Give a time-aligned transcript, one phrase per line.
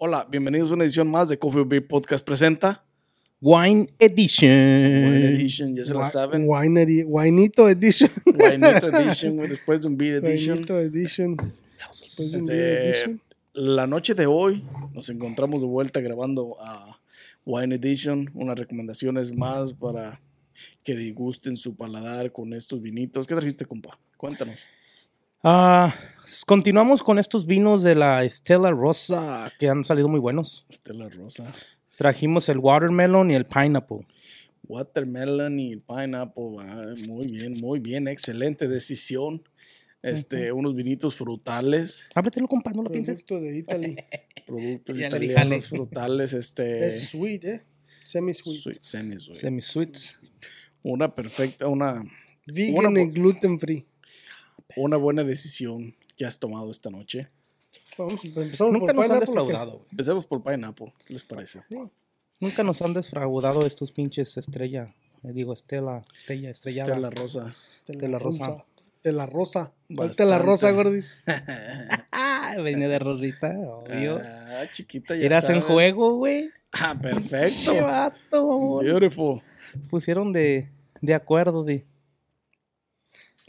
[0.00, 2.84] Hola, bienvenidos a una edición más de Coffee Beer Podcast presenta
[3.40, 4.48] Wine Edition.
[4.50, 6.44] Wine Edition, ya se la saben.
[6.46, 8.10] Winery, Winito Edition.
[8.26, 10.54] Winito Edition, güey, después de un Beer Edition.
[10.58, 11.36] Winito Edition.
[11.36, 13.20] Después de un Este, Beer Edition.
[13.54, 17.00] la noche de hoy nos encontramos de vuelta grabando a
[17.44, 20.20] Wine Edition, unas recomendaciones más para
[20.84, 23.26] que disgusten su paladar con estos vinitos.
[23.26, 23.98] ¿Qué trajiste, compa?
[24.16, 24.58] Cuéntanos.
[25.42, 25.94] Ah,
[26.46, 30.66] continuamos con estos vinos de la Estela Rosa que han salido muy buenos.
[30.68, 31.52] Estela Rosa.
[31.96, 34.06] Trajimos el watermelon y el pineapple.
[34.66, 36.56] Watermelon y pineapple.
[36.60, 38.08] ah, muy bien, muy bien.
[38.08, 39.42] Excelente decisión.
[40.00, 42.08] Este, unos vinitos frutales.
[42.14, 43.22] Ábretelo, compa, no lo pienses.
[43.24, 43.96] Producto de Italy.
[44.46, 46.32] Productos italianos frutales.
[46.34, 46.86] Este.
[46.86, 47.64] Es sweet, ¿eh?
[48.04, 48.60] Semi-sweet.
[48.60, 49.36] Sweet, semi-sweet.
[49.38, 50.16] Semi-sweets.
[50.82, 52.04] Una perfecta, una,
[52.46, 53.84] Vegan Una- y gluten free.
[54.76, 57.28] Una buena decisión que has tomado esta noche.
[57.96, 59.26] Vamos, empezamos Nunca por nos han pineapple, ¿o qué?
[59.26, 59.70] defraudado.
[59.72, 59.84] güey.
[59.90, 61.62] Empecemos por Pineapple, ¿qué les parece?
[62.40, 64.94] Nunca nos han defraudado estos pinches estrella.
[65.24, 66.92] eh, digo, Estela, Estella, estrellada.
[66.92, 67.54] Estela Rosa.
[67.86, 68.64] De la rosa.
[69.02, 69.72] De la rosa.
[69.88, 70.24] ¿Cuál Bastante.
[70.24, 71.16] de la rosa, Gordis?
[72.12, 74.20] Ah, venía de Rosita, obvio.
[74.24, 76.50] Ah, chiquita, ya Eras en juego, güey.
[76.72, 77.74] Ah, perfecto.
[77.82, 78.78] vato.
[78.78, 79.42] Beautiful.
[79.90, 80.68] Pusieron de,
[81.00, 81.84] de acuerdo, de.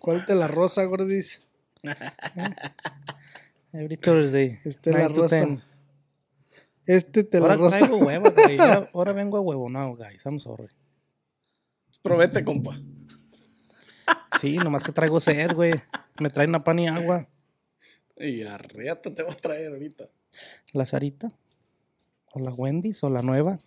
[0.02, 1.42] ¿Cuál de la rosa, Gordis?
[3.74, 4.60] Every Thursday.
[4.66, 5.46] Estela 9 to Rosa.
[5.46, 5.64] 10.
[6.86, 7.78] Este la Ahora rosa.
[7.80, 8.58] traigo huevo, güey.
[8.60, 10.26] Ahora, ahora vengo a huevo now, guys.
[10.26, 10.68] I'm sorry.
[12.02, 12.80] Probete, compa.
[14.40, 15.74] Sí, nomás que traigo sed, güey.
[16.20, 17.28] Me traen una pan y agua.
[18.18, 20.10] Y arriata te voy a traer ahorita.
[20.74, 21.32] La Sarita.
[22.34, 23.60] O la Wendy's o la nueva.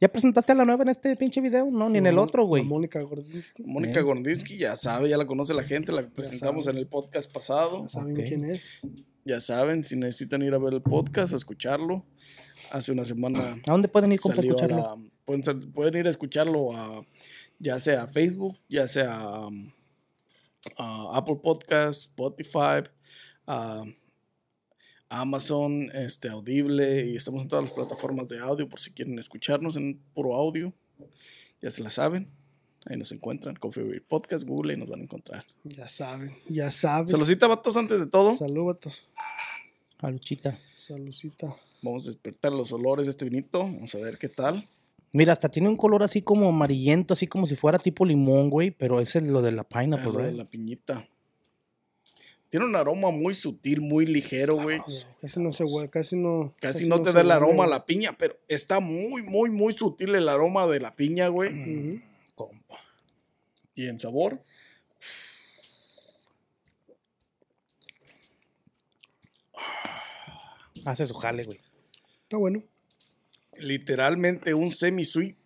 [0.00, 1.68] ¿Ya presentaste a la nueva en este pinche video?
[1.70, 2.62] No, ni en el otro, güey.
[2.62, 3.52] Mónica Gordis.
[3.58, 7.82] Mónica Gordinsky ya sabe, ya la conoce la gente, la presentamos en el podcast pasado.
[7.82, 8.70] Ya saben quién es.
[9.24, 12.04] Ya saben, si necesitan ir a ver el podcast o escucharlo.
[12.72, 14.76] Hace una semana ¿A dónde pueden ir a escucharlo?
[14.76, 14.96] la-
[15.74, 17.04] pueden ir a escucharlo a,
[17.58, 19.70] ya sea a Facebook, ya sea um,
[20.76, 22.82] a Apple Podcast, Spotify,
[23.46, 23.84] a
[25.08, 29.76] Amazon, este, Audible, y estamos en todas las plataformas de audio por si quieren escucharnos
[29.76, 30.72] en puro audio.
[31.60, 32.28] Ya se la saben.
[32.86, 33.56] Ahí nos encuentran.
[33.56, 35.44] Coffee Podcast, Google, y nos van a encontrar.
[35.64, 36.34] Ya saben.
[36.48, 37.08] Ya saben.
[37.08, 38.34] Saludcita, vatos, antes de todo.
[38.34, 39.08] Salud, vatos.
[39.98, 40.58] A Luchita.
[40.76, 41.56] Saludcita.
[41.82, 43.60] Vamos a despertar los olores de este vinito.
[43.60, 44.64] Vamos a ver qué tal.
[45.12, 48.70] Mira, hasta tiene un color así como amarillento, así como si fuera tipo limón, güey.
[48.70, 51.04] Pero ese es lo de la Ah, pineapple, lo de la piñita.
[52.50, 54.80] Tiene un aroma muy sutil, muy ligero, güey.
[55.20, 56.54] Casi no se huele, casi no.
[56.60, 60.14] Casi no te da el aroma a la piña, pero está muy, muy, muy sutil
[60.14, 62.02] el aroma de la piña, güey.
[62.34, 62.76] Compa.
[63.74, 64.42] Y en sabor,
[70.84, 71.58] Hace su jale, güey.
[72.22, 72.62] Está bueno.
[73.58, 75.36] literalmente un semi-sweet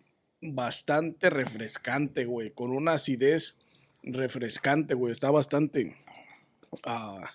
[0.41, 2.51] bastante refrescante, güey.
[2.51, 3.55] Con una acidez
[4.03, 5.11] refrescante, güey.
[5.11, 5.95] Está bastante...
[6.83, 7.33] ah,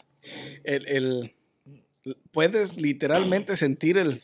[0.65, 1.35] el, el-
[2.33, 4.21] puedes literalmente sentir el,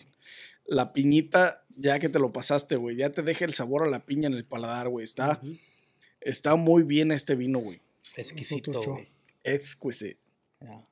[0.66, 2.96] la piñita ya que te lo pasaste, güey.
[2.96, 5.04] Ya te deja el sabor a la piña en el paladar, güey.
[5.04, 5.40] Está,
[6.20, 7.80] está muy bien este vino, güey.
[8.16, 9.08] Exquisito, güey.
[9.42, 10.18] Exquisite.
[10.60, 10.84] Ya.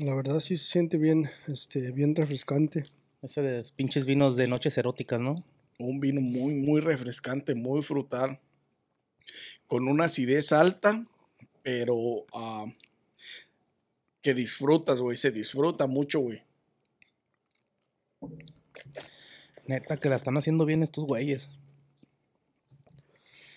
[0.00, 2.86] La verdad sí se siente bien, este, bien refrescante.
[3.22, 5.44] Ese de los pinches vinos de noches eróticas, ¿no?
[5.78, 8.40] Un vino muy, muy refrescante, muy frutal.
[9.66, 11.06] Con una acidez alta,
[11.64, 12.66] pero ah,
[14.22, 15.16] que disfrutas, güey.
[15.16, 16.42] Se disfruta mucho, güey.
[19.66, 21.48] Neta, que la están haciendo bien estos güeyes.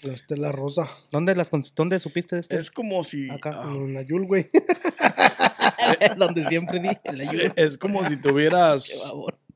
[0.04, 0.90] La Estela Rosa.
[1.12, 2.56] ¿Dónde, las, ¿Dónde supiste de este?
[2.58, 3.30] Es como si.
[3.30, 3.52] Acá.
[3.56, 4.48] ah, En la Yul, güey.
[6.18, 7.54] Donde siempre dije, la ayuda.
[7.58, 9.12] es como si tuvieras.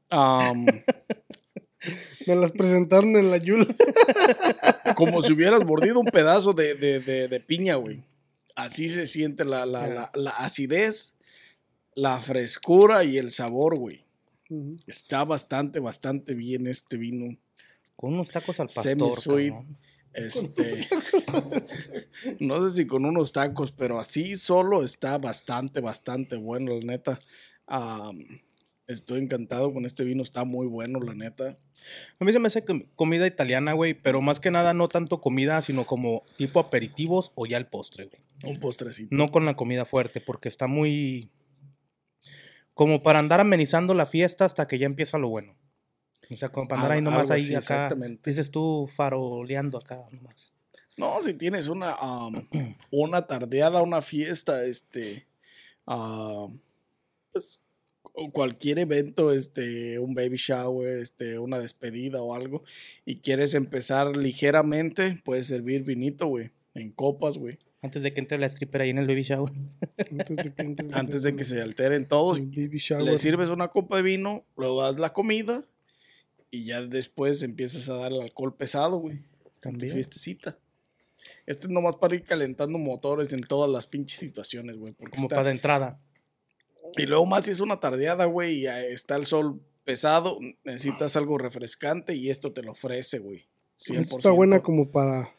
[0.10, 0.66] am,
[2.28, 3.66] Me las presentaron en la Yul.
[4.96, 8.04] como si hubieras mordido un pedazo de, de- de- de piña, güey.
[8.56, 11.16] Así se siente la, la- la- la acidez,
[11.96, 14.04] la frescura y el sabor, güey.
[14.88, 17.38] Está bastante, bastante bien este vino.
[17.96, 18.84] Con unos tacos al pastor.
[20.14, 20.88] Este.
[22.40, 27.20] no sé si con unos tacos, pero así solo está bastante, bastante bueno, la neta.
[28.88, 31.58] Estoy encantado con este vino, está muy bueno, la neta.
[32.20, 35.22] A mí se me hace com- comida italiana, güey, pero más que nada no tanto
[35.22, 38.22] comida, sino como tipo aperitivos o ya el postre, güey.
[38.44, 39.16] Un postrecito.
[39.16, 41.30] No con la comida fuerte, porque está muy...
[42.74, 45.56] Como para andar amenizando la fiesta hasta que ya empieza lo bueno.
[46.30, 47.60] O sea, como para andar ahí nomás ahí así, acá.
[47.60, 48.30] exactamente.
[48.30, 50.54] Dices tú faroleando acá nomás.
[50.98, 52.48] No, si tienes una, am,
[52.92, 55.28] una tardeada, una fiesta, este,
[57.32, 57.60] pues
[58.34, 62.64] cualquier evento, este, un baby shower, este, una despedida o algo,
[63.06, 68.38] y quieres empezar ligeramente, puedes servir vinito, güey, en copas, güey, Antes de que entre
[68.38, 69.52] la stripper ahí en el baby shower.
[70.12, 72.40] Antes de que, entre- antes de que se alteren todos.
[72.40, 73.18] baby Le shower.
[73.18, 75.64] sirves una copa de vino, luego das la comida,
[76.52, 79.20] y ya después empiezas a dar el alcohol pesado, güey.
[79.60, 79.94] También.
[79.94, 80.58] fiestecita.
[81.46, 84.94] Este es nomás para ir calentando motores en todas las pinches situaciones, güey.
[84.94, 86.00] Como está- para de entrada.
[86.98, 91.38] Y luego más si es una tardeada, güey, y está el sol pesado, necesitas algo
[91.38, 93.46] refrescante y esto te lo ofrece, güey.
[93.80, 94.18] Esta 100%.
[94.18, 95.34] está buena como para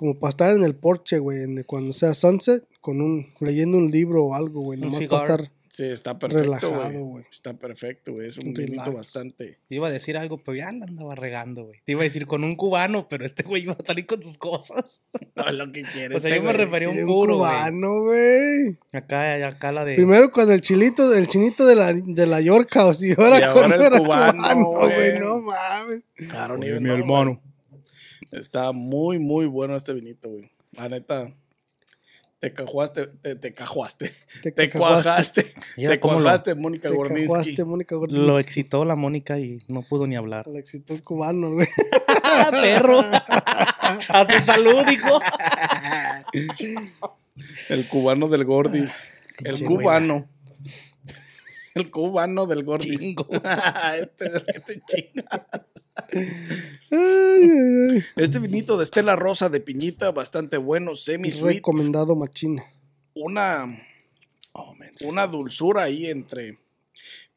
[0.00, 3.90] como para estar en el porche, güey, en- cuando sea sunset, con un leyendo un
[3.90, 5.20] libro o algo, güey, nomás cigar.
[5.20, 7.24] para estar Sí, está perfecto, relajado, güey.
[7.30, 8.26] Está perfecto, güey.
[8.26, 9.58] Es un vinito bastante...
[9.68, 11.80] Iba a decir algo, pero ya la andaba regando, güey.
[11.84, 14.36] Te iba a decir con un cubano, pero este güey iba a salir con sus
[14.38, 15.00] cosas.
[15.36, 16.18] No es lo que quieres.
[16.18, 18.78] O sea, yo me refería a un un cubano, güey.
[18.92, 19.94] Acá, acá la de...
[19.96, 23.42] Primero con el chilito, el chinito de la, de la York House y ahora, Y
[23.42, 25.20] ahora con el cubano, güey.
[25.20, 26.02] No mames.
[26.18, 27.40] I don't Oye, mi hermano.
[28.32, 30.50] Está muy, muy bueno este vinito, güey.
[30.72, 31.32] La neta,
[32.38, 34.12] te cajuaste, te, te cajuaste.
[34.42, 35.52] Te, cuajaste.
[35.76, 37.26] Te lo- cuajaste, Mónica Te Gordinsky.
[37.26, 38.26] cajuaste, Mónica Gordinsky.
[38.26, 40.46] Lo excitó la Mónica y no pudo ni hablar.
[40.46, 41.66] Le excitó el cubano, güey.
[42.50, 43.00] perro!
[44.08, 45.20] ¡A tu salud, hijo!
[47.68, 48.96] El cubano del Gordis.
[49.38, 50.28] El cubano.
[51.74, 52.98] El cubano del Gordis.
[53.00, 53.28] Chingo.
[54.00, 55.10] este es el que te.
[58.16, 61.56] Este vinito de Estela Rosa de piñita, bastante bueno, semi-sweet.
[61.56, 62.64] Recomendado machina.
[63.14, 63.66] Una,
[64.52, 64.90] Oh, man.
[65.04, 66.58] una dulzura ahí entre.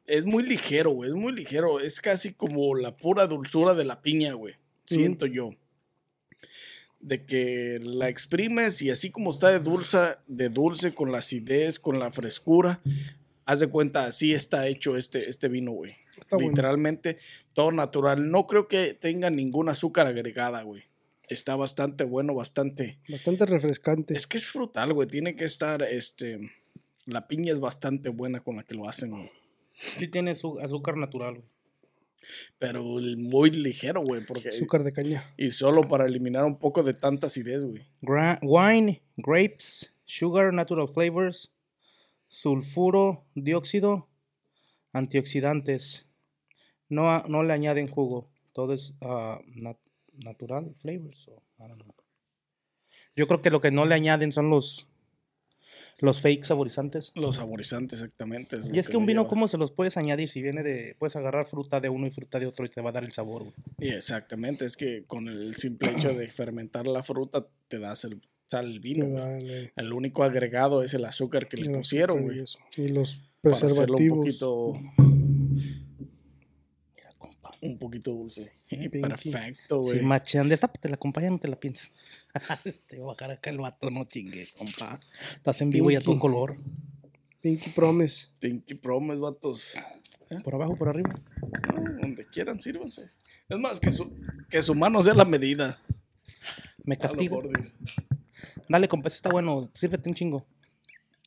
[0.06, 1.09] Es muy ligero, güey.
[1.09, 1.80] Es muy ligero.
[1.80, 4.56] Es casi como la pura dulzura de la piña, güey.
[4.83, 5.51] Siento yo.
[7.00, 9.97] De que la exprimes y así como está de dulce,
[10.27, 12.81] de dulce con la acidez, con la frescura.
[13.45, 15.95] Haz de cuenta, así está hecho este, este vino, güey.
[16.18, 16.50] Está bueno.
[16.51, 17.18] Literalmente
[17.54, 18.30] todo natural.
[18.31, 20.84] No creo que tenga ningún azúcar agregada, güey.
[21.28, 23.00] Está bastante bueno, bastante.
[23.10, 24.13] Bastante refrescante.
[24.13, 25.07] Es que es frutal, güey.
[25.07, 26.51] Tiene que estar, este.
[27.06, 29.31] La piña es bastante buena con la que lo hacen, güey.
[29.74, 31.48] Sí tiene su azúcar natural, güey.
[32.60, 34.22] Pero muy ligero, güey.
[34.25, 34.50] Porque.
[34.50, 35.34] Azúcar de caña.
[35.38, 37.81] Y solo para eliminar un poco de tanta acidez, güey.
[38.01, 41.51] Gra- wine, grapes, sugar, natural flavors,
[42.33, 44.09] sulfuro, dióxido,
[44.91, 46.07] antioxidantes.
[46.89, 48.27] No, no le añaden jugo.
[48.53, 49.77] Todo es nat-
[50.13, 51.27] natural flavors.
[51.27, 51.94] o- I don't know.
[53.15, 54.88] Yo creo que lo que no le añaden son los,
[56.00, 57.12] los fake saborizantes.
[57.15, 58.57] Los saborizantes, exactamente.
[58.74, 60.27] Y es que un vino, ¿cómo se los puedes añadir?
[60.30, 60.95] Si viene de.
[60.97, 63.12] Puedes agarrar fruta de uno y fruta de otro y te va a dar el
[63.12, 63.53] sabor, güey.
[63.80, 64.65] Y exactamente.
[64.65, 68.19] Es que con el simple hecho de fermentar la fruta, te das el,
[68.53, 69.05] sale el vino.
[69.75, 72.44] El- único agregado es el azúcar que le pusieron, güey.
[72.77, 74.17] Y los Para hacerlo un preservativos.
[74.19, 74.73] poquito,
[76.95, 77.51] Mira, compa.
[77.61, 78.51] un poquito dulce.
[78.69, 78.89] Pinky.
[79.01, 80.01] Perfecto, Sí, güey.
[80.06, 80.49] machean.
[80.49, 81.92] Destápate la compañía, no te la pienses.
[82.87, 84.99] Te va a bajar acá el vato, no chingues, compa.
[85.35, 86.56] Estás en vivo y a tu color.
[87.42, 88.28] Pinky Promise.
[88.39, 89.73] Pinky Promise, vatos.
[90.44, 91.13] Por abajo, por arriba.
[91.42, 93.09] No, donde quieran, sírvanse.
[93.49, 94.09] Es más, que su,
[94.49, 95.80] que su mano sea la medida.
[96.85, 97.42] Me castigo.
[98.69, 99.69] Dale, compa, está bueno.
[99.73, 100.45] Sírvete un chingo.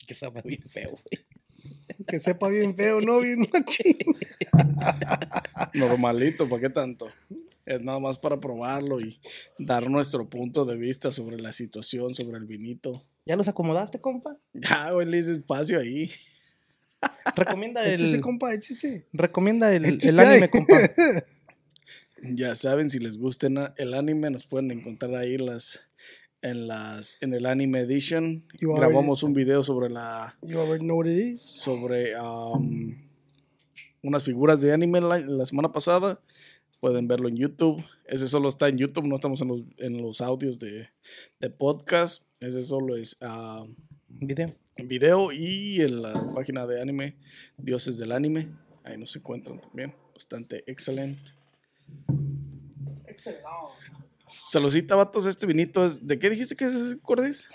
[0.07, 1.25] Que sabe bien feo, güey.
[2.07, 3.21] Que sepa bien feo, ¿no?
[3.21, 3.97] Bien machín.
[5.75, 7.09] Normalito, ¿para qué tanto?
[7.65, 9.21] Es nada más para probarlo y
[9.59, 13.05] dar nuestro punto de vista sobre la situación, sobre el vinito.
[13.25, 14.39] ¿Ya los acomodaste, compa?
[14.53, 16.11] Ya, güey, le hice espacio ahí.
[17.35, 18.23] Recomienda Échese, el.
[18.23, 19.07] compa, échese.
[19.13, 20.49] Recomienda el, el Échese anime, ahí.
[20.49, 20.75] compa.
[22.23, 25.81] Ya saben, si les gusta el anime, nos pueden encontrar ahí las,
[26.43, 28.45] en las en el Anime Edition.
[28.61, 31.43] You already- Grabamos un video sobre la You already know what it is.
[31.43, 32.97] sobre um,
[34.03, 36.21] unas figuras de anime la, la semana pasada.
[36.81, 37.83] Pueden verlo en YouTube.
[38.05, 40.89] Ese solo está en YouTube, no estamos en los, en los audios de,
[41.41, 42.23] de podcast.
[42.39, 43.65] Ese solo es ah,
[44.09, 44.55] Video.
[44.77, 47.17] en video y en la página de anime,
[47.57, 48.49] Dioses del Anime.
[48.85, 49.95] Ahí nos encuentran también.
[50.15, 51.33] Bastante excelente.
[54.27, 55.27] Saludcita, vatos.
[55.27, 56.07] Este vinito es.
[56.07, 57.49] ¿De qué dijiste que es, Cordis?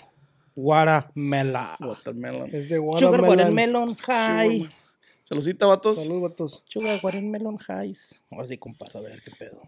[0.56, 1.66] Watermelon.
[1.80, 2.50] Watermelon.
[2.54, 3.94] Es de Sugar watermelon.
[3.96, 4.68] high.
[5.22, 5.96] Saludcita, vatos.
[6.02, 6.62] Salud, vatos.
[6.66, 8.24] Sugar Watermelon Highs.
[8.30, 9.62] Ahora sí, compas, a ver qué pedo.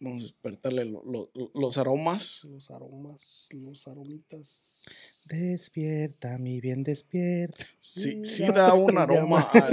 [0.00, 2.44] Vamos a despertarle lo- lo- los aromas.
[2.44, 4.84] Los aromas, los aromitas.
[5.28, 7.64] Despierta, mi bien despierta.
[7.80, 9.50] Sí, sí da un aroma.
[9.52, 9.70] a-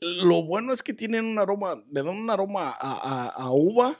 [0.00, 3.96] lo bueno es que tienen un aroma, le dan un aroma a, a- a uva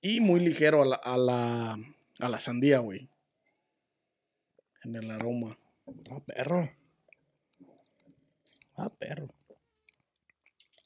[0.00, 1.78] y muy ligero a la, a la,
[2.18, 3.08] a la sandía, güey.
[4.84, 5.58] En el aroma.
[6.10, 6.70] Ah, perro.
[8.76, 9.28] Ah, perro.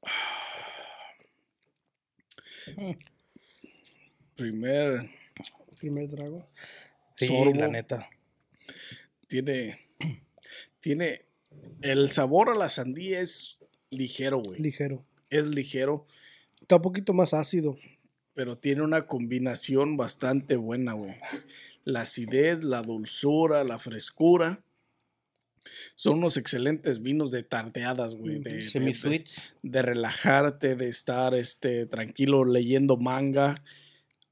[4.37, 5.11] Primer
[5.81, 6.47] Primer trago.
[7.17, 7.55] Sí, Sorbo.
[7.55, 8.11] la neta.
[9.29, 9.89] tiene,
[10.81, 11.21] tiene,
[11.81, 14.61] el sabor a la sandía es ligero, güey.
[14.61, 15.07] Ligero.
[15.31, 16.07] Es ligero,
[16.61, 17.79] Está un poquito más ácido.
[18.41, 21.15] Pero tiene una combinación bastante buena, güey.
[21.85, 24.65] La acidez, la dulzura, la frescura.
[25.95, 28.39] Son unos excelentes vinos de tardeadas, güey.
[28.39, 28.63] De,
[29.63, 33.57] de- relajarte, de estar este, tranquilo leyendo manga.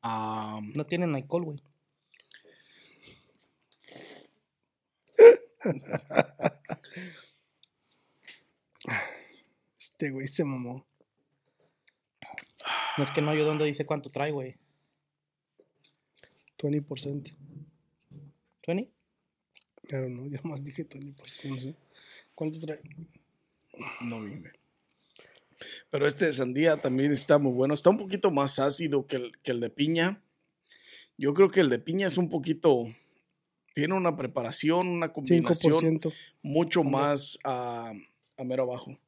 [0.02, 1.62] No tienen alcohol, güey.
[9.78, 10.87] Este güey se mamó.
[12.96, 14.56] No es que no hay donde dice cuánto trae, güey.
[16.58, 17.36] 20%.
[18.66, 18.90] ¿20?
[19.86, 21.76] Claro, no, ya más dije 20%, no sé.
[22.34, 22.80] ¿Cuánto trae?
[24.02, 24.42] no güey.
[25.90, 27.74] Pero este de sandía también está muy bueno.
[27.74, 30.22] Está un poquito más ácido que el, que el de piña.
[31.16, 32.86] Yo creo que el de piña es un poquito.
[33.74, 36.12] Tiene una preparación, una combinación 5%.
[36.42, 37.92] mucho más a,
[38.36, 38.98] a mero abajo.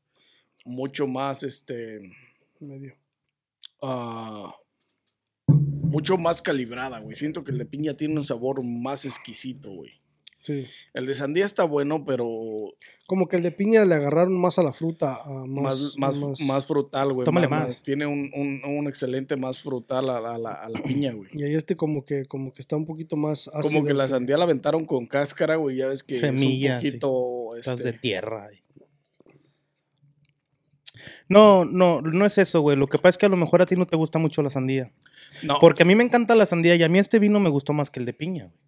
[0.64, 2.00] Mucho más este.
[2.58, 2.99] Medio.
[3.82, 4.54] Ah,
[5.48, 7.16] mucho más calibrada, güey.
[7.16, 10.00] Siento que el de piña tiene un sabor más exquisito, güey.
[10.42, 10.66] Sí.
[10.94, 12.26] El de sandía está bueno, pero
[13.06, 15.16] Como que el de piña le agarraron más a la fruta.
[15.22, 17.26] a más, más, más, más, frutal, güey.
[17.26, 17.82] Tómale más.
[17.82, 21.28] Tiene un, un, un excelente más frutal a, la- a la, a la piña, güey.
[21.34, 23.62] Y ahí este como que, como que está un poquito más ácido.
[23.74, 25.76] Como que la sandía la aventaron con cáscara, güey.
[25.76, 26.86] Ya ves que Semilla, es sí.
[26.86, 27.56] un poquito.
[27.56, 28.46] Estás este, de tierra.
[28.46, 28.59] güey.
[31.28, 32.76] No, no, no es eso, güey.
[32.76, 34.50] Lo que pasa es que a lo mejor a ti no te gusta mucho la
[34.50, 34.92] sandía.
[35.42, 37.72] no, Porque a mí me encanta la sandía y a mí este vino me gustó
[37.72, 38.60] más que el de piña, güey.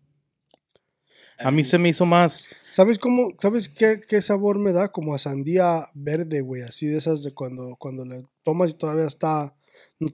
[1.38, 2.48] A mí se me hizo más.
[2.70, 3.32] ¿Sabes cómo?
[3.40, 4.92] ¿Sabes qué, qué sabor me da?
[4.92, 6.62] Como a sandía verde, güey.
[6.62, 9.54] Así de esas de cuando, cuando le tomas y todavía está.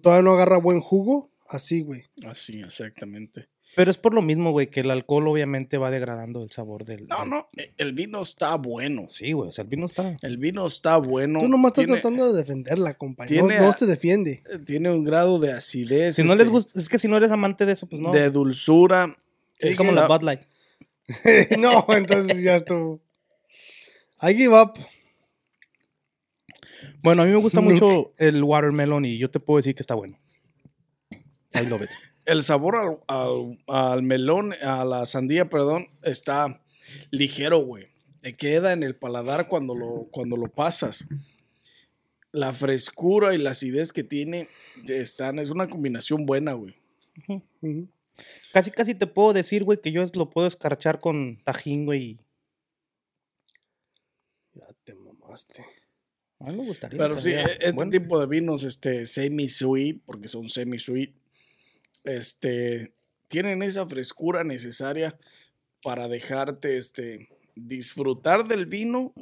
[0.02, 1.30] Todavía no agarra buen jugo.
[1.46, 2.04] Así, güey.
[2.26, 3.48] Así, exactamente.
[3.76, 7.06] Pero es por lo mismo, güey, que el alcohol obviamente va degradando el sabor del.
[7.06, 7.48] No, del- no.
[7.76, 9.06] El vino está bueno.
[9.08, 9.50] Sí, güey.
[9.50, 10.16] O sea, el vino está.
[10.22, 11.38] El vino está bueno.
[11.38, 13.46] Tú nomás estás tiene, tratando de defenderla, compañero.
[13.46, 14.42] tiene No, no se defiende.
[14.66, 16.16] Tiene un grado de acidez.
[16.16, 18.10] Si no les este, gusta, es que si no eres amante de eso, pues no.
[18.10, 19.16] De dulzura.
[19.60, 20.40] es como Está- la Bud Light.
[21.58, 23.00] no, entonces ya estuvo.
[24.20, 24.72] I give up.
[27.02, 29.94] Bueno, a mí me gusta mucho el watermelon y yo te puedo decir que está
[29.94, 30.18] bueno.
[31.54, 31.90] I love it.
[32.28, 36.61] El sabor al, al- al melón, a la sandía, perdón, está
[37.11, 37.88] ligero, güey.
[38.20, 41.06] Te queda en el paladar cuando lo, cuando lo pasas.
[42.32, 44.49] La frescura y la acidez que tiene
[44.87, 46.75] están, es una combinación buena, güey.
[48.52, 52.02] Casi, casi te puedo decir, güey, que yo lo puedo escarchar con tajín, güey.
[52.02, 52.18] y
[54.54, 55.64] Ya te mamaste.
[56.40, 56.99] A mí me gustaría.
[56.99, 57.90] Pero sí, e- este bueno.
[57.90, 61.14] tipo de vinos, este, semi-sweet, porque son semi-sweet,
[62.08, 62.92] este,
[63.28, 65.18] tienen esa frescura necesaria
[65.82, 69.12] para dejarte, este, disfrutar del vino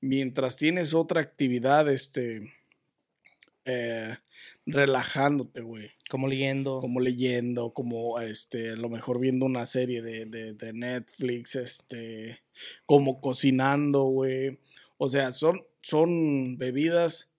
[0.00, 2.52] mientras tienes otra actividad, este,
[3.64, 4.16] eh,
[4.66, 5.90] relajándote, güey.
[6.10, 6.80] Como leyendo.
[6.80, 12.40] Como leyendo, como, este, a lo mejor viendo una serie de, de, de Netflix, este,
[12.84, 14.58] como cocinando, güey.
[14.98, 17.30] O sea, son, son bebidas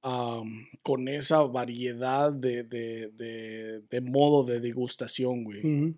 [0.00, 5.96] con esa variedad de, de, de, de modo de degustación, güey.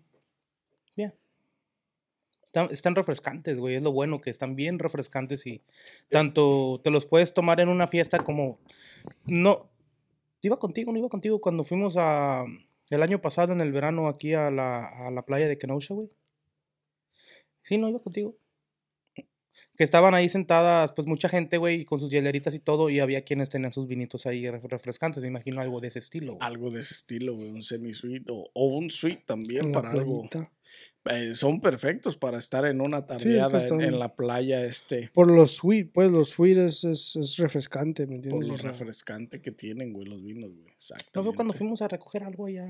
[2.50, 3.76] Están, están refrescantes, güey.
[3.76, 5.62] Es lo bueno, que están bien refrescantes y
[6.08, 8.58] tanto te los puedes tomar en una fiesta como.
[9.24, 9.70] No.
[10.42, 12.44] Iba contigo, no iba contigo cuando fuimos a.
[12.88, 16.10] El año pasado, en el verano, aquí a la, a la playa de Kenosha, güey.
[17.62, 18.36] Sí, no iba contigo.
[19.80, 23.24] Que estaban ahí sentadas, pues mucha gente, güey, con sus hieleritas y todo, y había
[23.24, 25.22] quienes tenían sus vinitos ahí ref- refrescantes.
[25.22, 26.34] Me imagino algo de ese estilo.
[26.34, 26.46] güey.
[26.46, 27.48] Algo de ese estilo, güey.
[27.48, 30.28] Un semi-sweet o, o un sweet también En para algo.
[31.06, 35.28] Eh, son perfectos para estar en una es que tardeada en- la playa, este, Por
[35.28, 38.46] los sweet, pues los sweet es, es, es refrescante, ¿me entiendes?
[38.50, 40.74] por lo refrescante que tienen, güey, los vinos, güey.
[41.14, 42.68] ¿No fue cuando fuimos a recoger algo allá?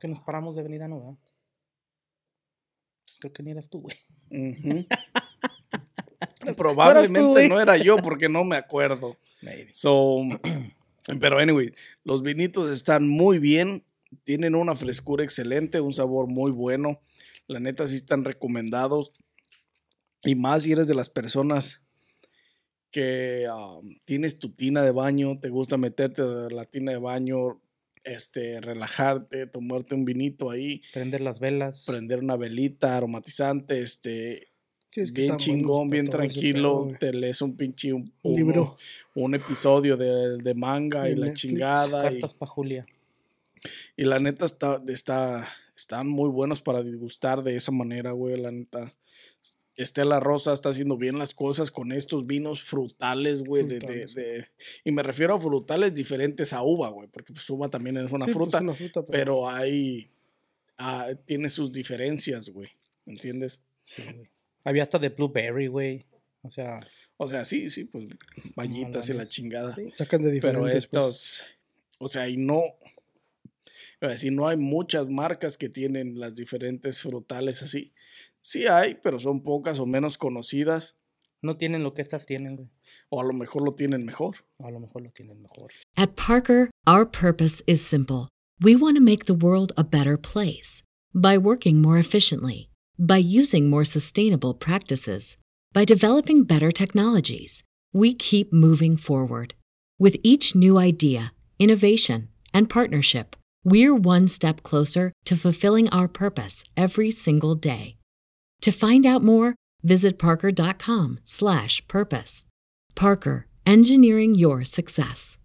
[0.00, 1.16] Que nos paramos de Avenida Nueva.
[3.20, 3.96] Creo que ni eras tú, güey.
[6.56, 9.16] Probablemente no era yo porque no me acuerdo.
[9.42, 9.68] Maybe.
[9.72, 10.22] So,
[11.20, 11.72] pero anyway,
[12.04, 13.84] los vinitos están muy bien,
[14.24, 17.00] tienen una frescura excelente, un sabor muy bueno.
[17.46, 19.12] La neta sí están recomendados.
[20.22, 21.82] Y más si eres de las personas
[22.90, 27.60] que um, tienes tu tina de baño, te gusta meterte a la tina de baño,
[28.04, 31.84] este, relajarte, tomarte un vinito ahí, Prender las velas.
[31.86, 34.48] prender una velita aromatizante, este,
[34.90, 38.76] Sí, es que bien chingón, bien tranquilo, pedo, te lees un pinche un, Un libro.
[39.16, 41.40] un episodio de, de manga y la Netflix.
[41.40, 42.00] chingada.
[42.12, 42.86] Y, Cartas para Julia.
[43.96, 48.52] y la neta está, está, están muy buenos para disgustar de esa manera, güey, la
[48.52, 48.94] neta.
[49.76, 54.46] Estela Rosa está haciendo bien las cosas con estos vinos frutales, güey, de, de- de-
[54.84, 58.24] y me refiero a frutales diferentes a uva, güey, porque pues uva también es una
[58.26, 60.08] Sí, pues, fruta, una fruta, pero hay,
[60.78, 62.68] ah, tiene sus diferencias, güey,
[63.06, 63.60] ¿entiendes?
[63.84, 64.30] Sí, güey.
[64.62, 66.04] Había hasta de Blueberry, güey.
[66.42, 66.80] O sea,
[67.16, 68.06] O sea, sí, sí, pues
[68.54, 69.74] vallitas y la chingada.
[69.74, 69.92] sí.
[69.96, 70.86] sacan de Pero diferentes.
[70.86, 71.02] pues.
[71.02, 71.44] estos,
[71.98, 72.62] o sea, y no,
[74.00, 77.92] iba a decir, no hay muchas marcas que tienen las diferentes frutales así.
[78.44, 80.96] Sí hay, pero son pocas o menos conocidas,
[81.42, 82.68] No tienen lo que estas tienen, güey.
[83.10, 84.34] o a lo mejor lo tienen mejor.
[84.58, 85.70] O a lo mejor lo tienen mejor.
[85.96, 88.28] At Parker, our purpose is simple.
[88.60, 90.82] We want to make the world a better place
[91.14, 95.36] by working more efficiently, by using more sustainable practices,
[95.74, 97.62] by developing better technologies.
[97.92, 99.54] We keep moving forward.
[99.98, 106.64] With each new idea, innovation, and partnership, we're one step closer to fulfilling our purpose
[106.76, 107.96] every single day.
[108.64, 112.44] To find out more, visit parker.com/purpose.
[112.94, 115.38] Parker, engineering your success.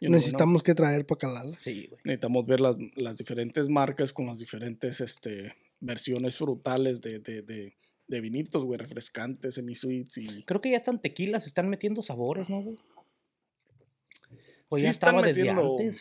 [0.00, 1.62] Necesitamos que traer para calarlas.
[1.62, 2.00] Sí, güey.
[2.04, 7.74] Necesitamos ver las, las diferentes marcas con las diferentes este, versiones frutales de, de, de,
[8.06, 10.42] de vinitos, güey, refrescantes, semi-sweets y...
[10.44, 12.76] Creo que ya están tequilas, están metiendo sabores, ¿no, güey?
[14.68, 16.00] O Sí ya están desde metiendo- antes.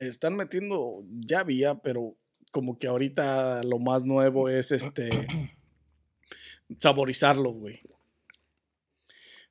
[0.00, 2.16] están metiendo, ya había, pero
[2.50, 5.28] como que ahorita lo más nuevo es este
[6.78, 7.80] saborizarlos, güey.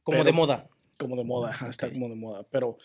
[0.04, 0.70] Como Pero- de moda.
[0.98, 1.94] Como de moda, ajá, está Ok.
[1.94, 2.44] como de moda.
[2.50, 2.78] Pero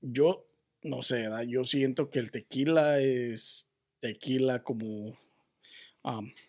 [0.00, 0.46] yo,
[0.82, 1.42] no sé, ¿verdad?
[1.42, 3.66] yo siento que el tequila es
[4.00, 5.18] tequila como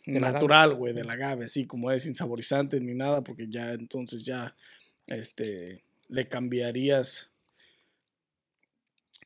[0.06, 4.56] natural, güey, del agave, así como es sin saborizantes ni nada, porque ya entonces ya
[5.08, 7.30] este, le cambiarías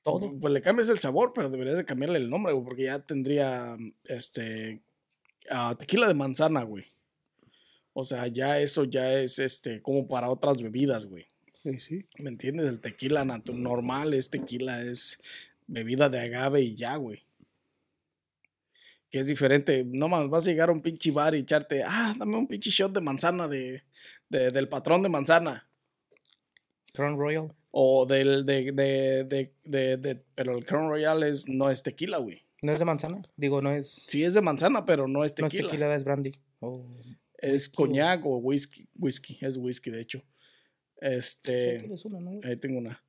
[0.04, 0.38] Todo.
[0.40, 3.78] Pues le cambias el sabor, pero deberías de cambiarle el nombre, güey, porque ya tendría
[4.04, 4.82] este
[5.50, 6.86] ah, tequila de manzana, güey.
[7.94, 11.28] O sea, ya eso ya es este como para otras bebidas, güey.
[11.62, 12.06] Sí, sí.
[12.20, 12.66] ¿Me entiendes?
[12.68, 15.20] El tequila normal es tequila, es
[15.68, 17.24] bebida de agave y ya, güey.
[19.10, 19.86] Que es diferente.
[19.86, 22.72] No más, vas a llegar a un pinche bar y echarte, ah, dame un pinche
[22.72, 23.84] shot de manzana de,
[24.28, 25.68] de- del patrón de manzana.
[26.94, 27.54] Crown Royal.
[27.72, 32.18] O del, de, de, de, de, de- pero el Crown Royal es, no es tequila,
[32.18, 32.42] güey.
[32.64, 33.22] ¿No es de manzana?
[33.38, 33.90] Digo, no es.
[33.90, 35.70] Sí es de manzana, pero no es no es tequila.
[35.70, 36.32] tequila, es brandy.
[36.60, 36.84] Oh.
[37.44, 38.88] Es coñac o whisky.
[38.98, 40.24] Whisky, es whisky, de hecho.
[41.02, 42.40] Este, tienes una, ¿no?
[42.44, 43.04] ahí tengo una.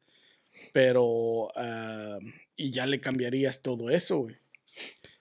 [0.73, 2.19] Pero, ah,
[2.57, 4.37] y ya le cambiarías todo eso, güey.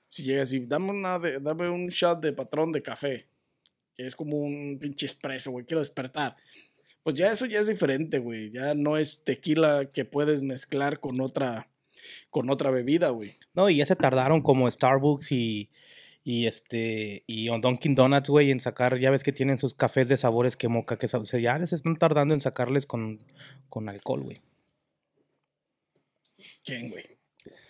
[0.07, 3.27] Si llegas y dame, una de- dame un shot de patrón de café,
[3.95, 6.35] que es como un pinche espresso, güey, quiero despertar.
[7.03, 8.49] Pues ya eso ya es diferente, güey.
[8.51, 11.69] Ya no es tequila que puedes mezclar con otra,
[12.29, 13.33] con otra bebida, güey.
[13.53, 15.69] No, y ya se tardaron como Starbucks y,
[16.23, 20.07] y este y on Dunkin' Donuts, güey, en sacar, ya ves que tienen sus cafés
[20.07, 23.19] de sabores que moca, que o sea, ya les están tardando en sacarles con,
[23.69, 24.41] con alcohol, güey.
[26.63, 27.03] ¿Quién, güey?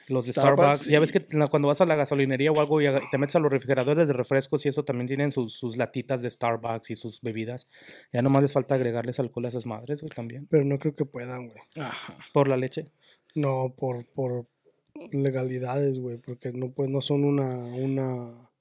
[0.07, 2.85] Los de Starbucks, Starbucks, ya ves que cuando vas a la gasolinería o algo y
[3.09, 6.29] te metes a los refrigeradores de refrescos y eso también tienen sus, sus latitas de
[6.29, 7.67] Starbucks y sus bebidas.
[8.11, 10.45] Ya nomás les falta agregarles alcohol a esas madres, güey, también.
[10.49, 11.59] Pero no creo que puedan, güey.
[11.77, 12.17] Ajá.
[12.33, 12.91] Por la leche.
[13.33, 14.47] No, por, por
[15.11, 18.51] legalidades, güey, porque no, pues, no son una, una,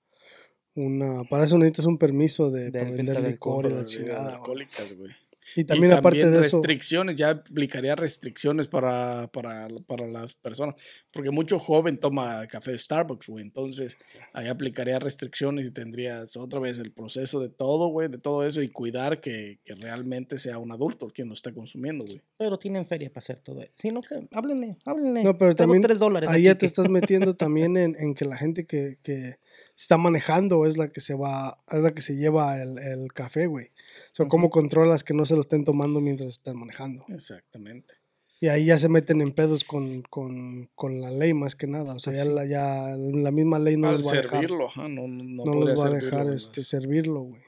[0.75, 4.37] una, para eso necesitas un permiso de, De para vender de licor y la chingada,
[4.37, 5.13] alcohólicas, güey.
[5.57, 10.35] Y también y aparte también de eso, restricciones, ya aplicaría restricciones para, para, para las
[10.35, 10.77] personas.
[11.13, 13.43] Porque mucho joven toma café de Starbucks, güey.
[13.45, 13.99] Entonces,
[14.33, 18.63] ahí aplicaría restricciones y tendrías otra vez el proceso de todo, güey, de todo eso
[18.63, 22.21] y cuidar que, que realmente sea un adulto quien lo está consumiendo, güey.
[22.37, 23.73] Pero tienen feria para hacer todo eso.
[23.77, 25.25] Si no, que háblenle, háblenle.
[25.25, 25.83] No, pero Tengo también
[26.29, 29.39] ahí aquí ya te que- estás metiendo también en, en que la gente que, que
[29.77, 33.47] está manejando es la que se va, es la que se lleva el, el café,
[33.47, 33.67] güey.
[33.67, 37.05] O sea, ¿cómo controlas que no se lo estén tomando mientras están manejando?
[37.09, 37.95] Exactamente.
[38.43, 41.95] Y ahí ya se meten en pedos con, con, con la ley más que nada.
[41.95, 44.67] O sea, ya, la, ya la misma ley no Al les va a dejar, servirlo,
[44.67, 47.43] ajá, no, no, no les va a servirlo dejar en este, servirlo, güey.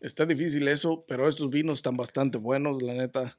[0.00, 3.38] Está difícil eso, pero estos vinos están bastante buenos, la neta.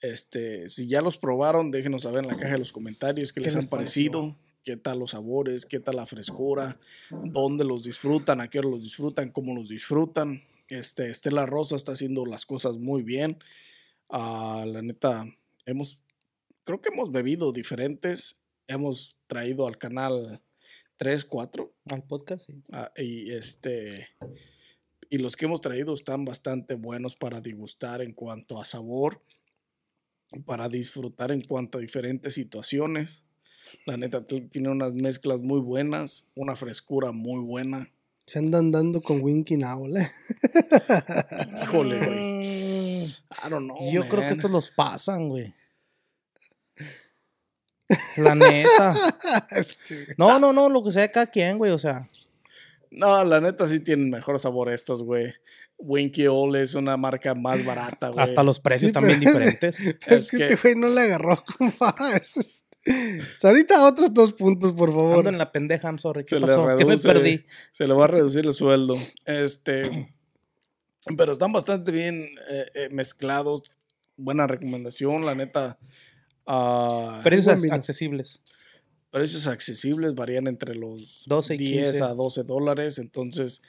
[0.00, 3.46] Este, si ya los probaron, déjenos saber en la caja de los comentarios qué, ¿Qué
[3.46, 6.78] les les han parecido, qué tal los sabores, qué tal la frescura,
[7.10, 10.42] dónde los disfrutan, a qué los disfrutan, cómo los disfrutan.
[10.68, 13.38] Este, Estela Rosa está haciendo las cosas muy bien.
[14.08, 15.26] Ah, la neta,
[15.66, 16.00] hemos,
[16.64, 18.40] creo que hemos bebido diferentes.
[18.68, 20.42] Hemos traído al canal
[20.98, 21.72] 3, 4.
[21.90, 22.62] Al podcast, sí.
[22.72, 24.08] Ah, y este
[25.10, 29.20] y los que hemos traído están bastante buenos para degustar en cuanto a sabor,
[30.46, 33.24] para disfrutar en cuanto a diferentes situaciones.
[33.86, 37.88] La neta tiene unas mezclas muy buenas, una frescura muy buena.
[38.26, 40.10] Se andan dando con Winky Now, ¿eh?
[41.62, 42.38] Híjole, güey.
[42.38, 43.02] Mm,
[43.46, 43.90] I don't know.
[43.92, 45.54] Yo creo que estos los pasan, güey.
[48.16, 48.94] La neta.
[50.16, 51.72] No, no, no, lo que sea de cada quien, güey.
[51.72, 52.08] O sea,
[52.90, 55.32] No, la neta sí tienen mejor sabor estos, güey.
[55.78, 58.22] Winky Ole es una marca más barata, güey.
[58.22, 59.80] hasta los precios Sí, también diferentes.
[59.80, 61.96] Es, Es que, que- este güey no le agarró, compa.
[62.20, 62.64] Es
[63.42, 65.18] Ahorita otros dos puntos, por favor.
[65.18, 66.24] Ando en la pendeja, I'm sorry.
[66.24, 66.66] ¿Qué Se le pasó?
[66.78, 67.08] ¿Qué me reduce.
[67.08, 67.44] perdí?
[67.72, 68.96] Se le va a reducir el sueldo.
[69.26, 70.14] Este.
[71.16, 73.72] Pero están bastante bien eh, eh, mezclados.
[74.16, 75.78] Buena recomendación, la neta.
[76.46, 78.40] ah, Precios ac- accesibles.
[79.10, 82.04] precios accesibles varían entre los 12 y 10 15.
[82.04, 82.98] a 12 dólares.
[82.98, 83.62] Entonces,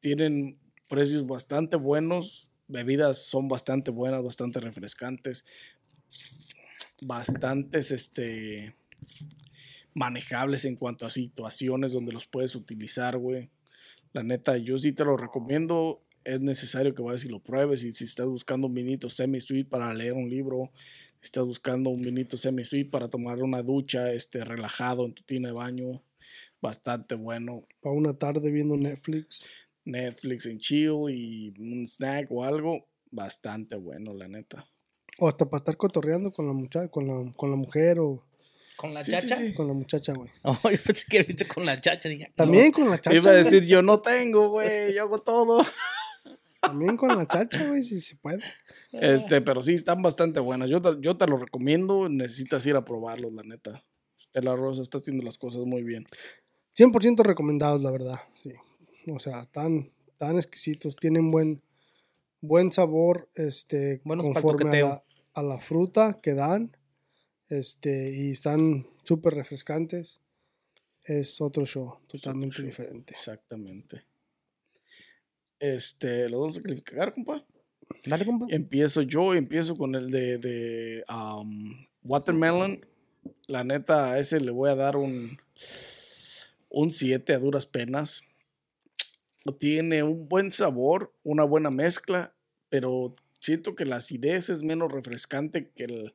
[0.00, 2.50] tienen precios bastante buenos.
[2.68, 5.44] Bebidas son bastante buenas, bastante refrescantes.
[7.02, 8.74] Bastantes, este.
[9.94, 13.50] Manejables en cuanto a situaciones donde los puedes utilizar, güey.
[14.12, 16.02] La neta, yo sí te lo recomiendo.
[16.24, 17.84] Es necesario que vayas y lo pruebes.
[17.84, 20.70] Y si estás buscando un vinito semi-sweet para leer un libro,
[21.20, 25.48] si estás buscando un vinito semi-sweet para tomar una ducha este, relajado en tu tina
[25.48, 26.02] de baño,
[26.60, 27.66] bastante bueno.
[27.80, 29.44] Para una tarde viendo Netflix.
[29.84, 34.68] Netflix en chill y un snack o algo, bastante bueno, la neta.
[35.18, 38.22] O hasta para estar cotorreando con la muchacha, con la, con la mujer o
[38.78, 39.34] ¿Con la Sí, chacha?
[39.34, 39.54] sí.
[39.54, 40.30] con la muchacha, güey.
[40.44, 42.08] Oh, yo pensé que dicho con la chacha.
[42.08, 43.16] Dije, También con la chacha.
[43.16, 45.64] Iba a decir, yo no tengo, güey, yo hago todo.
[46.60, 48.38] También con la chacha, güey, si se puede.
[48.92, 50.70] Este, pero sí, están bastante buenas.
[50.70, 53.84] Yo te, yo te lo recomiendo, necesitas ir a probarlos, la neta.
[54.16, 56.06] Estela Rosa está haciendo las cosas muy bien.
[56.76, 58.20] 100% recomendados, la verdad.
[58.44, 58.52] Sí.
[59.10, 60.94] O sea, tan, tan exquisitos.
[60.94, 61.62] Tienen buen,
[62.40, 65.04] buen sabor este, Buenos conforme a la,
[65.38, 66.76] a la fruta que dan.
[67.48, 70.20] Este, y están súper refrescantes.
[71.04, 72.66] Es otro show, totalmente show.
[72.66, 73.14] diferente.
[73.14, 74.04] Exactamente.
[75.58, 77.44] Este, ¿lo vamos a calificar, compa?
[78.04, 78.46] Dale, compa.
[78.50, 82.84] Empiezo yo, empiezo con el de, de um, Watermelon.
[83.46, 85.38] La neta, a ese le voy a dar un
[86.68, 88.22] un 7 a duras penas.
[89.58, 92.34] Tiene un buen sabor, una buena mezcla,
[92.68, 96.14] pero siento que la acidez es menos refrescante que el,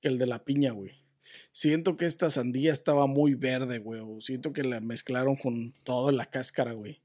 [0.00, 0.92] que el de la piña, güey.
[1.52, 4.00] Siento que esta sandía estaba muy verde, güey.
[4.04, 7.02] o Siento que la mezclaron con toda la cáscara, güey.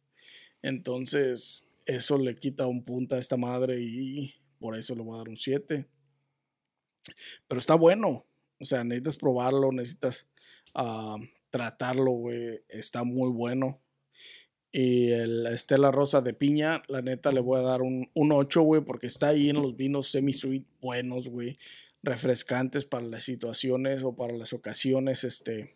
[0.62, 5.20] Entonces, eso le quita un punto a esta madre y por eso le voy a
[5.20, 5.88] dar un 7.
[7.48, 8.26] Pero está bueno.
[8.60, 10.28] O sea, necesitas probarlo, necesitas
[10.74, 11.18] ah,
[11.50, 12.62] tratarlo, güey.
[12.68, 13.82] Está muy bueno.
[14.72, 18.62] Y el Estela Rosa de piña, la neta le voy a dar un, un 8,
[18.62, 21.58] güey, porque está ahí en los vinos semi-sweet buenos, güey.
[22.04, 25.76] Refrescantes para las situaciones o para las ocasiones, este,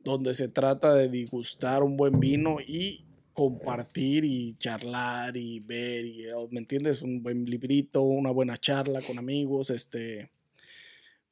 [0.00, 6.26] donde se trata de degustar un buen vino y compartir y charlar y ver, y,
[6.26, 7.02] eh, ¿me entiendes?
[7.02, 10.30] Un buen librito, una buena charla con amigos, este,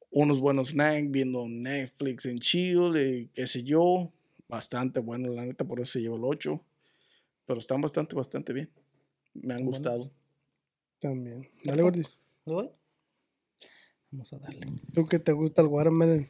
[0.09, 4.11] unos buenos snacks, viendo Netflix en chill, y qué sé yo,
[4.51, 6.63] bastante bueno, la neta, por eso se lleva el 8,
[7.45, 8.69] pero están bastante, bastante bien,
[9.33, 9.79] me han buenos.
[9.79, 10.11] gustado.
[10.99, 11.49] También.
[11.63, 12.17] Dale, Gordis.
[12.45, 12.75] ¿Lo?
[14.11, 14.67] Vamos a darle.
[14.93, 16.27] ¿Tú que te gusta el watermelon?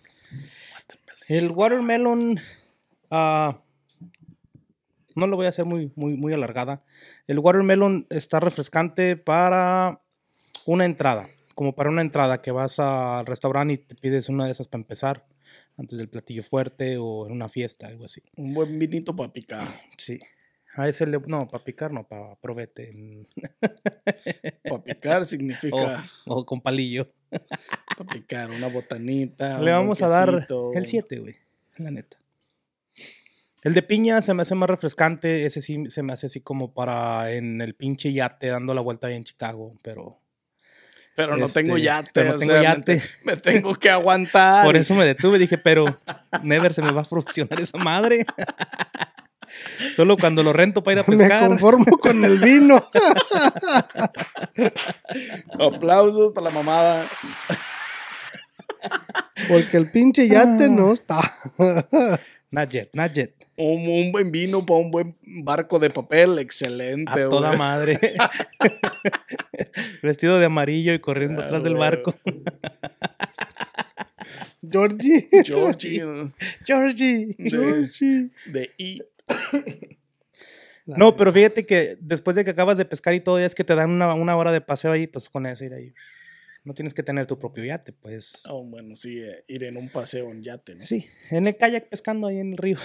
[1.27, 2.39] El watermelon.
[3.09, 3.61] ah,
[5.15, 6.85] no lo voy a hacer muy, muy, muy alargada.
[7.27, 10.01] El watermelon está refrescante para
[10.65, 11.27] una entrada.
[11.55, 14.81] Como para una entrada que vas al restaurante y te pides una de esas para
[14.81, 15.25] empezar.
[15.81, 18.21] Antes del platillo fuerte o en una fiesta, algo así.
[18.35, 19.67] Un buen vinito para picar.
[19.97, 20.19] Sí.
[20.75, 21.19] A ese le.
[21.25, 22.93] No, para picar, no, para probete.
[24.63, 27.11] Para picar significa o con palillo.
[27.97, 29.59] para picar una botanita.
[29.59, 31.35] Le un vamos a dar el 7, güey.
[31.77, 32.17] La neta.
[33.63, 35.45] El de piña se me hace más refrescante.
[35.45, 39.07] Ese sí se me hace así como para en el pinche yate dando la vuelta
[39.07, 39.75] ahí en Chicago.
[39.81, 40.20] Pero
[41.15, 42.09] Pero no Este, tengo yate.
[42.13, 42.97] pero no o tengo sea, me yate.
[42.97, 44.65] te- Me, tengo que aguantar.
[44.65, 45.37] por eso me detuve.
[45.39, 45.85] Dije, pero
[46.41, 48.25] never se me va a funcionar esa madre.
[49.95, 51.47] Solo cuando lo rento para ir a Me pescar.
[51.49, 52.89] conformo con el vino.
[55.59, 57.05] Aplausos para la mamada.
[59.49, 61.19] Porque el pinche yate no está.
[62.51, 63.33] Not yet, not yet.
[63.55, 66.37] Un, un buen vino para un buen barco de papel.
[66.39, 67.97] Excelente, A toda madre.
[70.03, 72.13] Vestido de amarillo y corriendo Ah, atrás del barco.
[74.69, 75.29] Georgie.
[75.45, 76.01] Georgie.
[76.65, 77.35] Georgie.
[77.39, 78.29] Georgie.
[78.47, 79.01] de I.
[80.85, 83.55] La No, pero fíjate que después de que acabas de pescar y todo, ya es
[83.55, 85.93] que te dan una, una hora de paseo ahí, pues con eso ir ahí.
[86.63, 88.43] No tienes que tener tu propio yate, pues.
[88.47, 90.83] Oh, bueno, sí, eh, ir en un paseo en yate, ¿no?
[90.85, 92.77] Sí, en el kayak pescando ahí en el río,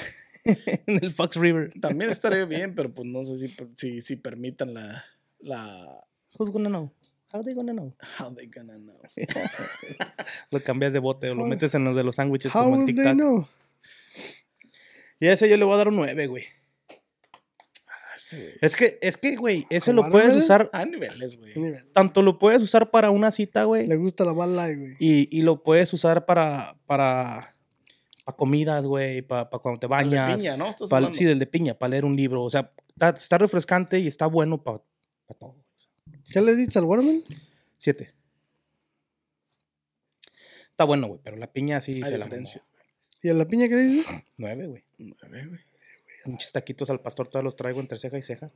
[0.45, 1.73] en el Fox River.
[1.81, 5.05] También estaría bien, pero pues no sé si, si, si permitan la,
[5.41, 6.07] la...
[6.39, 6.91] Who's gonna know?
[7.35, 7.95] How they gonna know?
[8.19, 8.99] How they gonna know.
[10.51, 12.77] Lo cambias de bote o lo How- metes en los de los sándwiches How como
[12.77, 13.47] el will Tic they know?
[15.21, 16.45] Y a ese yo le voy a dar un 9, güey.
[18.37, 18.59] Ah, sí.
[18.61, 21.55] Es que, es que, güey, ese ¿Con lo puedes usar, A niveles, güey.
[21.93, 24.97] Tanto lo puedes usar para una cita, güey, Le gusta la Light, güey.
[24.99, 27.57] y, y lo puedes usar para, para,
[28.25, 30.37] para comidas, güey, para, cuando te El de bañas.
[30.41, 30.75] piña, ¿no?
[31.13, 32.43] Sí, del de piña, para leer un libro.
[32.43, 34.83] O sea, está, está refrescante y está bueno para
[35.39, 35.57] todo.
[36.33, 37.23] ¿Qué le dices al watermelon?
[37.79, 38.13] Siete.
[40.71, 42.63] Está bueno, güey, pero la piña sí Hay se la diferencia.
[43.23, 44.07] ¿Y a la piña qué le dices?
[44.07, 44.23] mamó.
[44.37, 44.85] Nueve, güey.
[44.99, 45.61] Nueve, güey.
[46.27, 48.51] Muchos taquitos al pastor, todos los traigo entre ceja y ceja.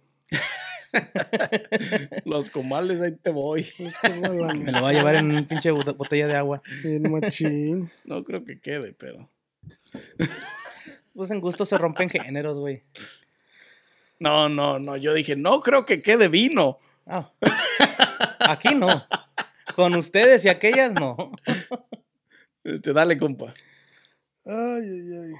[2.24, 3.66] Los comales, ahí te voy.
[4.56, 6.62] Me lo voy a llevar en un pinche bot- botella de agua.
[6.82, 7.90] Bien machín.
[8.04, 9.30] No creo que quede, pero...
[11.14, 12.82] Pues en gusto se rompen géneros, güey.
[14.18, 14.96] No, no, no.
[14.96, 16.78] Yo dije, no creo que quede vino.
[17.06, 17.30] Ah.
[18.40, 19.06] Aquí no.
[19.74, 21.32] Con ustedes y aquellas no.
[22.64, 23.54] Este, dale, compa.
[24.44, 25.32] Ay, ay, ay.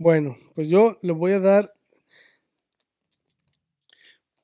[0.00, 1.74] Bueno, pues yo le voy a dar.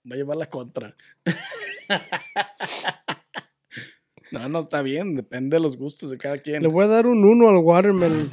[0.05, 0.95] Va a llevar la contra.
[4.33, 5.17] no, no está bien.
[5.17, 6.63] Depende de los gustos de cada quien.
[6.63, 8.31] Le voy a dar un 1 al watermelon.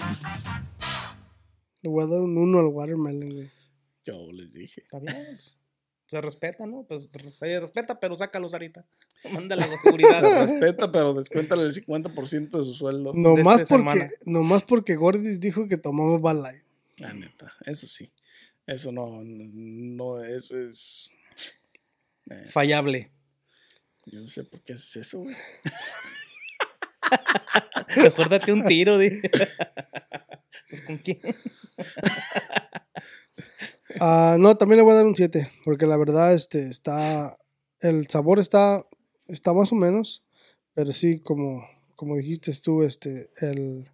[1.81, 3.49] Le voy a dar un 1 al watermelon, güey.
[4.03, 4.81] Yo les dije.
[4.81, 5.15] Está bien.
[5.15, 5.57] pues,
[6.07, 6.83] Se respeta, ¿no?
[6.83, 8.85] Pues se respeta, pero sácalos ahorita.
[9.31, 10.19] Mándale a la seguridad.
[10.19, 13.13] Se respeta, pero descuéntale el 50% de su sueldo.
[13.13, 16.72] Nomás esta porque, nomás porque Gordis dijo que tomaba Bud Light.
[16.97, 18.11] La neta, eso sí.
[18.65, 21.09] Eso no, no, eso es.
[22.29, 23.11] eh, Fallable.
[24.05, 25.35] yo no sé por qué haces eso, güey.
[27.97, 29.09] Mejor date un tiro, di.
[30.69, 31.19] Pues con quién.
[33.99, 37.37] Ah, no, también le voy a dar un 7, porque la verdad este está
[37.79, 38.83] el sabor está
[39.27, 40.23] está más o menos,
[40.73, 41.63] pero sí como
[41.95, 43.91] como dijiste tú este el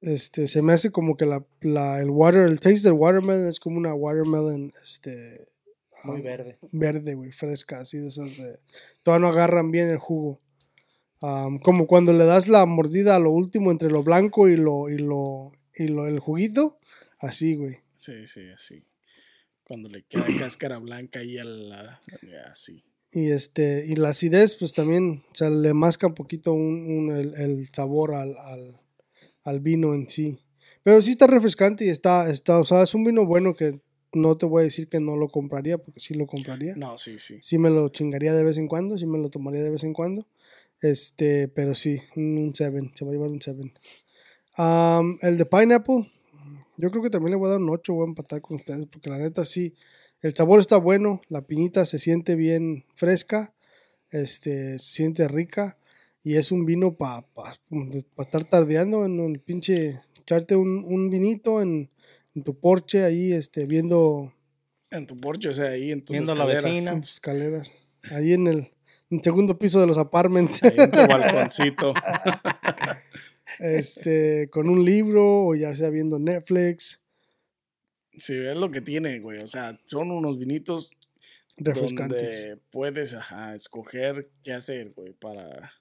[0.00, 3.58] este se me hace como que la, la el water el taste del watermelon es
[3.60, 5.48] como una watermelon este
[6.04, 6.58] Muy ah, verde.
[6.72, 8.58] verde, güey, fresca, así de esas de
[9.02, 10.40] todavía no agarran bien el jugo.
[11.20, 14.88] Am, como cuando le das la mordida a lo último entre lo blanco y lo
[14.88, 16.78] y lo y lo el juguito,
[17.18, 17.78] así, güey.
[17.96, 18.84] Sí, sí, así.
[19.64, 22.00] Cuando le queda cáscara blanca ahí a la.
[22.48, 22.84] Así.
[23.10, 27.16] Y este, y la acidez, pues también, o sea, le masca un poquito un, un-
[27.16, 28.80] el, el sabor al, al,
[29.48, 30.38] al vino en sí.
[30.82, 33.80] Pero sí está refrescante y está, está, o sea, es un vino bueno que
[34.12, 36.74] no te voy a decir que no lo compraría, porque sí lo compraría.
[36.76, 37.38] No, sí, sí.
[37.40, 39.92] Sí me lo chingaría de vez en cuando, sí me lo tomaría de vez en
[39.92, 40.26] cuando.
[40.80, 43.72] Este, pero sí, un 7, se va a llevar un 7.
[45.22, 46.10] el de pineapple,
[46.76, 48.86] yo creo que también le voy a dar un 8, voy a empatar con ustedes,
[48.86, 49.74] porque la neta sí,
[50.22, 53.54] el sabor está bueno, la piñita se siente bien fresca,
[54.10, 55.76] este, se siente rica,
[56.22, 57.26] y es un vino para
[58.18, 61.90] estar tardeando en el pinche, echarte un, un vinito en,
[62.34, 64.32] en tu porche ahí, este, viendo
[64.90, 66.64] En tu porche, o sea, ahí en tus Viendo a la escaleras.
[66.72, 66.90] vecina.
[66.92, 67.72] en tus escaleras,
[68.10, 68.58] ahí en el,
[69.10, 70.62] en el segundo piso de los apartments.
[70.62, 71.94] Ahí en tu balconcito.
[73.58, 77.00] este, con un libro o ya sea viendo Netflix,
[78.20, 79.38] Sí, es lo que tiene, güey.
[79.38, 80.90] O sea, son unos vinitos
[81.56, 82.20] refrescantes.
[82.20, 85.72] donde puedes ajá, escoger qué hacer, güey, para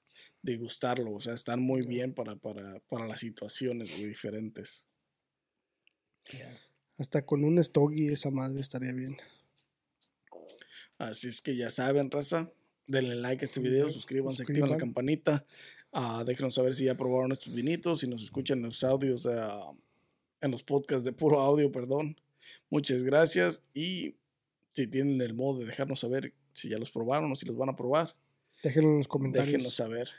[0.48, 1.14] degustarlo.
[1.14, 4.88] O sea, están muy bien para, para, para las situaciones güey, diferentes.
[6.98, 9.18] Hasta con un Stogie esa madre estaría bien.
[10.98, 12.52] Así es que ya saben, raza.
[12.88, 15.46] Denle like a este video, suscríbanse, activen la campanita.
[15.92, 19.74] ah, déjenos saber si ya probaron estos vinitos, si nos escuchan en los audios, ah,
[20.40, 22.16] en los podcasts de puro audio, perdón.
[22.70, 23.62] Muchas gracias.
[23.74, 24.16] Y
[24.74, 27.70] si tienen el modo de dejarnos saber si ya los probaron o si los van
[27.70, 28.16] a probar,
[28.64, 29.52] Déjenlo en los comentarios.
[29.52, 30.10] déjenos saber.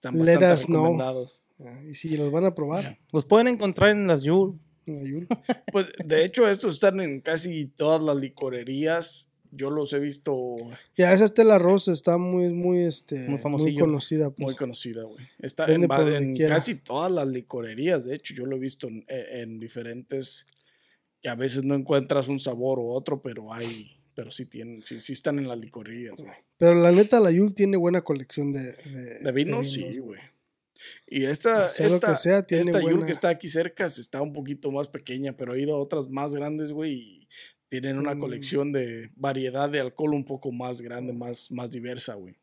[0.00, 0.82] Están Let bastante us know.
[0.84, 1.42] recomendados.
[1.62, 4.56] Ah, Y si los van a probar, Los pueden encontrar en las Yule.
[5.70, 9.28] Pues de hecho, estos están en casi todas las licorerías.
[9.52, 10.56] Yo los he visto
[10.96, 14.30] Ya, esa Estela Rosa está muy, muy, este, Muy conocida.
[14.30, 14.38] Pues.
[14.38, 15.26] muy conocida, güey.
[15.38, 15.86] Está en,
[16.48, 18.06] casi todas las licorerías.
[18.06, 20.46] De hecho, yo lo he visto en, en diferentes.
[21.20, 23.99] Que a veces no encuentras un sabor u otro, pero hay.
[24.14, 26.32] Pero sí tienen, sí, sí están en las licorerías, güey.
[26.58, 30.20] Pero la neta, la Ayul tiene buena colección de, de, De vinos, sí, güey.
[31.06, 34.00] Y esta, Sea lo esta, que sea, tiene esta Yul que está aquí cerca se
[34.00, 37.28] está un poquito más pequeña, pero he ido a otras más grandes, güey, y
[37.68, 38.18] tienen una Sí.
[38.18, 42.36] colección de variedad de alcohol un poco más grande, más, más diversa, güey.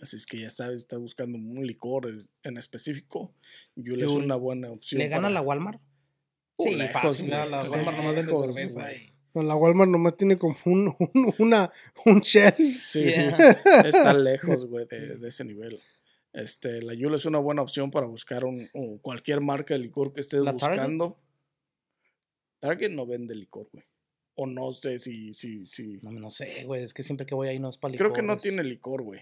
[0.00, 2.08] Así es que ya sabes, estás buscando un licor
[2.42, 3.34] en- específico.
[3.76, 4.24] Yul es Yul.
[4.24, 4.98] una buena opción.
[5.00, 5.80] ¿Le gana para- la Walmart?
[6.56, 7.30] Uh, sí, lejos, fácil.
[7.30, 8.80] La, Walmart nomás vende cerveza.
[8.82, 9.13] güey.
[9.42, 11.72] La Walmart nomás tiene como un, un, una,
[12.06, 12.56] un shelf.
[12.58, 13.22] Sí, sí.
[13.84, 15.80] Está lejos, güey, de, de ese nivel.
[16.32, 20.12] Este, la Yule es una buena opción para buscar un, un- cualquier marca de licor
[20.12, 21.16] que estés buscando.
[22.60, 23.84] Target no vende licor, güey.
[24.36, 25.98] O no sé si, si, si.
[26.02, 26.82] No, no sé, güey.
[26.82, 29.20] Es que siempre que voy ahí no es para Creo que no tiene licor, güey.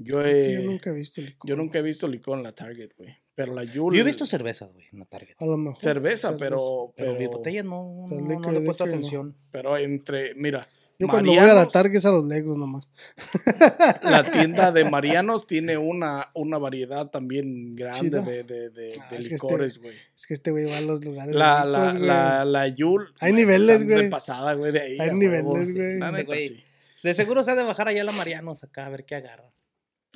[0.00, 1.48] Yo, he- yo nunca he visto licor.
[1.48, 3.16] yo nunca he visto licor en la Target, güey.
[3.34, 3.96] Pero la Yule.
[3.96, 5.34] Yo he visto cervezas, güey, en la Target.
[5.38, 5.80] A lo mejor.
[5.80, 6.92] cerveza, pero.
[6.96, 9.06] Pero, Pero, botellas no, no, no liquor, le he puesto liquor, no.
[9.06, 9.36] atención.
[9.50, 10.34] pero entre.
[10.34, 10.66] Mira.
[11.00, 12.88] Yo cuando voy a la Target es a los Legos nomás.
[14.02, 19.16] La tienda de Marianos tiene una, una variedad también grande de, de, de, Ah, de
[19.18, 19.94] es que este- licores, güey.
[20.16, 21.34] Es que este güey va a los lugares.
[21.36, 22.02] La, ricos, la, güey.
[22.04, 23.14] la, la Yul.
[23.20, 24.10] Hay güey, niveles, están De güey.
[24.10, 24.96] pasada, güey, de ahí.
[24.98, 25.98] Hay niveles, güey.
[26.02, 26.64] Este güey.
[27.04, 29.52] De seguro se ha de bajar allá a la Marianos acá a ver qué agarra.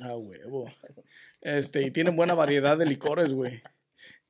[0.03, 0.71] A huevo.
[1.41, 3.61] Este, y tienen buena variedad de licores, güey.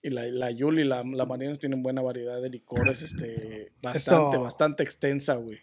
[0.01, 4.35] Y la, la Yul y la, la Marianos tienen buena variedad de licores, este, bastante,
[4.35, 4.43] Eso.
[4.43, 5.59] bastante extensa, güey.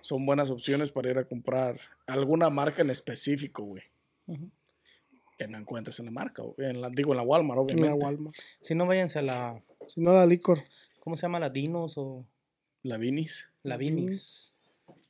[0.00, 3.82] Son buenas opciones para ir a comprar alguna marca en específico, güey.
[5.38, 6.42] Que no encuentres en la marca.
[6.58, 7.88] En la, digo, en la Walmart, En obviamente.
[7.88, 8.34] la Walmart.
[8.62, 9.62] Si no, váyanse a la.
[9.86, 10.64] Si no, la licor.
[11.00, 11.38] ¿Cómo se llama?
[11.40, 12.26] La Dinos o
[12.82, 13.46] La Vinis.
[13.62, 14.54] la Vinis.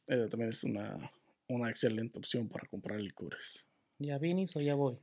[0.07, 1.11] Esa también es una,
[1.49, 3.67] una excelente opción para comprar licores.
[4.01, 4.99] ¿Ya Vinis o ya voy?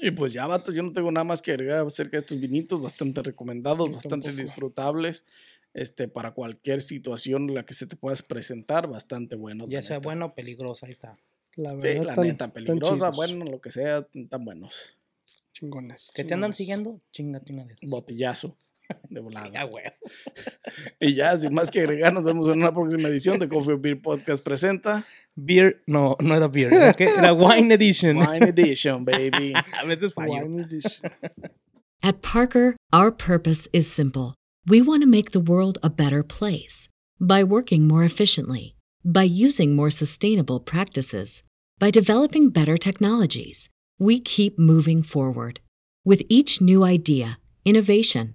[0.00, 2.80] Y pues ya, vato, yo no tengo nada más que agregar acerca de estos vinitos,
[2.80, 4.42] bastante recomendados, Yo bastante tampoco.
[4.42, 5.24] disfrutables,
[5.72, 9.64] este, para cualquier situación en la que se te puedas presentar, bastante bueno.
[9.68, 11.18] Ya sea buena o peligrosa, ahí está.
[11.56, 14.98] La Sí, verdad, la tan- neta, peligrosa, bueno, lo que sea, tan buenos.
[15.52, 16.10] Chingones.
[16.12, 16.98] ¿Que te andan siguiendo?
[17.12, 17.88] Chingate una de esas.
[17.88, 18.56] Botellazo
[19.10, 19.50] de volada.
[19.52, 19.84] Ya, güey.
[21.00, 24.00] y ya, sin más que agregar, nos vemos en una próxima edición de Coffee Beer
[24.00, 25.04] Podcast presenta
[25.36, 26.72] Beer, no, no era beer.
[26.72, 28.18] Era, que- era Wine Edition.
[28.18, 29.52] Wine Edition, baby.
[29.54, 30.42] A veces fallo.
[30.42, 31.10] Wine edition.
[32.02, 34.34] At Parker, our purpose is simple.
[34.66, 36.88] We want to make the world a better place
[37.20, 41.42] by working more efficiently, by using more sustainable practices,
[41.78, 43.68] by developing better technologies.
[43.98, 45.60] We keep moving forward.
[46.04, 48.34] With each new idea, innovation,